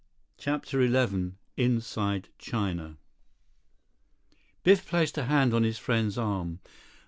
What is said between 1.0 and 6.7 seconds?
XI Inside China Biff placed a hand on his friend's arm.